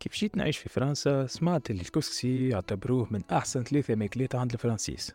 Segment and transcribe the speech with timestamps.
[0.00, 5.14] كيف جيت نعيش في فرنسا؟ سمعت اللي الكسكسي يعتبروه من أحسن ثلاثة ماكلات عند الفرنسيس.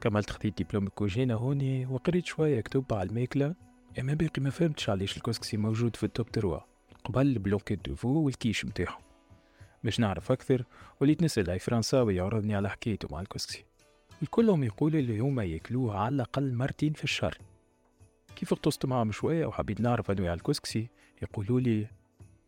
[0.00, 3.54] كملت خديت دبلوم الكوجينة هوني وقريت شوية كتب على الماكلة.
[4.00, 6.60] أما باقي ما فهمتش علاش الكسكسي موجود في ال top trois
[7.04, 9.02] قبل ال blanquette de veau والكيش متاعهم.
[9.84, 10.64] باش نعرف أكثر
[11.00, 13.64] وليت نسأل أي فرنساوي يعرضني على حكايته مع الكسكسي
[14.22, 17.38] الكلهم يقولوا اللي هما ياكلوه على الأقل مرتين في الشهر.
[18.36, 20.88] كيف غصت معهم شوية وحبيت نعرف أنواع الكسكسي
[21.22, 21.86] يقولوا لي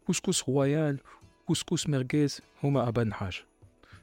[0.09, 1.01] couscous royal
[1.49, 3.45] couscous merguez هما أبن حاجة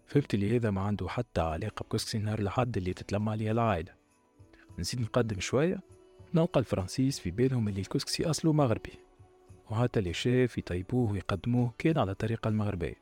[0.07, 3.93] فهمت اللي هذا ما عنده حتى علاقة بكسكسي نهار الحد اللي تتلم عليه العائلة.
[4.79, 5.79] نسيت نقدم شوية
[6.33, 8.93] نلقى الفرنسيس في بالهم اللي الكسكسي أصله مغربي.
[9.69, 12.95] وحتى اللي شاف يطيبوه ويقدموه كان على الطريقة المغربية.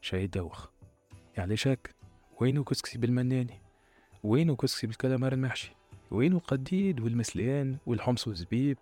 [0.00, 0.66] شي يدوخ
[1.36, 1.94] يعني شك
[2.40, 3.60] وينو كسكسي بالمناني؟
[4.22, 5.72] وينو كسكسي بالكلامار المحشي؟
[6.10, 8.78] وينو القديد والمسلان والحمص والزبيب؟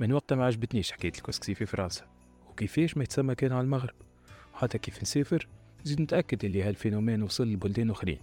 [0.00, 2.14] من وقتها ما عجبتنيش حكاية الكسكسي في فرنسا.
[2.54, 3.94] وكيفاش ما يتسمى كان على المغرب.
[4.54, 5.48] وحتى كيف نسافر
[5.84, 8.18] زيد نتأكد اللي هال phénomène وصل لبلدان أخرين.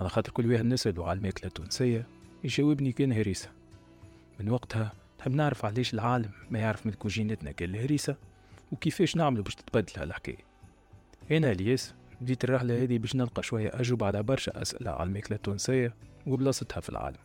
[0.00, 2.06] على خاطر كل واحد نسألو على الماكلة التونسية
[2.44, 3.50] يجاوبني كان هريسة.
[4.40, 8.16] من وقتها نحب نعرف علاش العالم ما يعرف من كوجينتنا كان الهريسة
[8.72, 10.44] وكيفاش نعملو باش تتبدل هالحكاية.
[11.30, 15.94] أنا الياس بديت الرحلة هذه باش نلقى شوية أجوبة على برشا أسئلة على الماكلة التونسية
[16.26, 17.18] وبلاصتها في العالم.